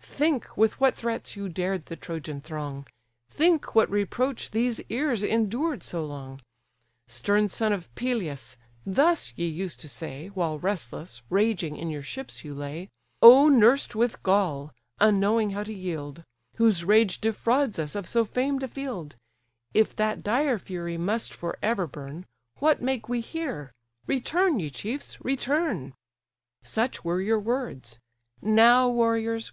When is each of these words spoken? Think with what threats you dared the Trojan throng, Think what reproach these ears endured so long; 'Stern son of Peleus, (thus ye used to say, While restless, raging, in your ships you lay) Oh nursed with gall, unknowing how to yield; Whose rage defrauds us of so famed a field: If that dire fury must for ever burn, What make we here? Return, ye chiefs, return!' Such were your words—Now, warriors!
Think 0.00 0.56
with 0.56 0.78
what 0.78 0.94
threats 0.94 1.34
you 1.34 1.48
dared 1.48 1.86
the 1.86 1.96
Trojan 1.96 2.40
throng, 2.40 2.86
Think 3.32 3.74
what 3.74 3.90
reproach 3.90 4.52
these 4.52 4.80
ears 4.88 5.24
endured 5.24 5.82
so 5.82 6.06
long; 6.06 6.40
'Stern 7.08 7.48
son 7.48 7.72
of 7.72 7.92
Peleus, 7.96 8.56
(thus 8.86 9.32
ye 9.34 9.48
used 9.48 9.80
to 9.80 9.88
say, 9.88 10.28
While 10.28 10.60
restless, 10.60 11.22
raging, 11.30 11.76
in 11.76 11.90
your 11.90 12.04
ships 12.04 12.44
you 12.44 12.54
lay) 12.54 12.90
Oh 13.20 13.48
nursed 13.48 13.96
with 13.96 14.22
gall, 14.22 14.72
unknowing 15.00 15.50
how 15.50 15.64
to 15.64 15.74
yield; 15.74 16.22
Whose 16.58 16.84
rage 16.84 17.20
defrauds 17.20 17.76
us 17.80 17.96
of 17.96 18.06
so 18.06 18.24
famed 18.24 18.62
a 18.62 18.68
field: 18.68 19.16
If 19.74 19.96
that 19.96 20.22
dire 20.22 20.60
fury 20.60 20.96
must 20.96 21.34
for 21.34 21.58
ever 21.60 21.88
burn, 21.88 22.24
What 22.60 22.80
make 22.80 23.08
we 23.08 23.20
here? 23.20 23.72
Return, 24.06 24.60
ye 24.60 24.70
chiefs, 24.70 25.20
return!' 25.24 25.92
Such 26.60 27.04
were 27.04 27.20
your 27.20 27.40
words—Now, 27.40 28.88
warriors! 28.88 29.46